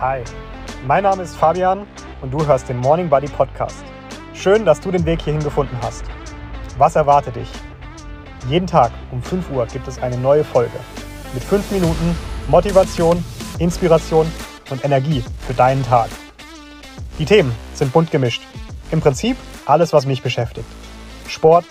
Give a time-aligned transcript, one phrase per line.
[0.00, 0.24] Hi,
[0.86, 1.86] mein Name ist Fabian
[2.22, 3.84] und du hörst den Morning Buddy Podcast.
[4.32, 6.04] Schön, dass du den Weg hierhin gefunden hast.
[6.78, 7.50] Was erwartet dich?
[8.48, 10.78] Jeden Tag um 5 Uhr gibt es eine neue Folge
[11.34, 12.16] mit 5 Minuten
[12.48, 13.22] Motivation,
[13.58, 14.26] Inspiration
[14.70, 16.08] und Energie für deinen Tag.
[17.18, 18.40] Die Themen sind bunt gemischt.
[18.90, 19.36] Im Prinzip
[19.66, 20.66] alles, was mich beschäftigt.
[21.28, 21.66] Sport,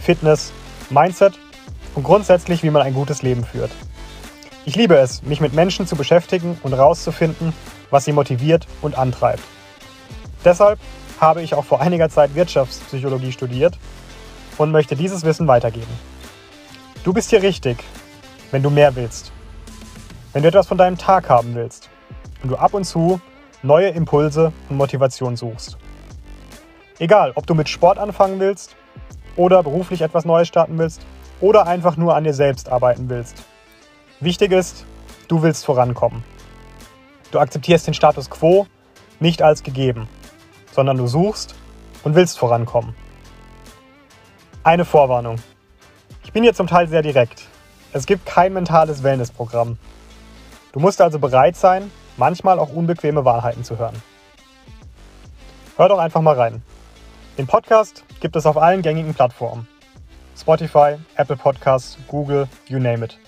[0.00, 0.54] Fitness,
[0.88, 1.34] Mindset
[1.94, 3.72] und grundsätzlich, wie man ein gutes Leben führt.
[4.66, 7.52] Ich liebe es, mich mit Menschen zu beschäftigen und herauszufinden,
[7.94, 9.44] was sie motiviert und antreibt.
[10.44, 10.80] Deshalb
[11.20, 13.78] habe ich auch vor einiger Zeit Wirtschaftspsychologie studiert
[14.58, 15.92] und möchte dieses Wissen weitergeben.
[17.04, 17.78] Du bist hier richtig,
[18.50, 19.30] wenn du mehr willst.
[20.32, 21.88] Wenn du etwas von deinem Tag haben willst
[22.42, 23.20] und du ab und zu
[23.62, 25.78] neue Impulse und Motivation suchst.
[26.98, 28.74] Egal, ob du mit Sport anfangen willst
[29.36, 31.00] oder beruflich etwas Neues starten willst
[31.40, 33.36] oder einfach nur an dir selbst arbeiten willst.
[34.18, 34.84] Wichtig ist,
[35.28, 36.33] du willst vorankommen.
[37.34, 38.68] Du akzeptierst den Status quo
[39.18, 40.06] nicht als gegeben,
[40.70, 41.56] sondern du suchst
[42.04, 42.94] und willst vorankommen.
[44.62, 45.38] Eine Vorwarnung.
[46.22, 47.42] Ich bin hier zum Teil sehr direkt.
[47.92, 49.78] Es gibt kein mentales Wellnessprogramm.
[50.70, 54.00] Du musst also bereit sein, manchmal auch unbequeme Wahrheiten zu hören.
[55.76, 56.62] Hör doch einfach mal rein.
[57.36, 59.66] Den Podcast gibt es auf allen gängigen Plattformen.
[60.38, 63.18] Spotify, Apple Podcasts, Google, you name it.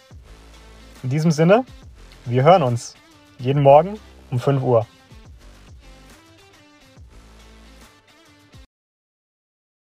[1.03, 1.65] In diesem Sinne,
[2.25, 2.95] wir hören uns
[3.39, 3.99] jeden Morgen
[4.31, 4.87] um 5 Uhr.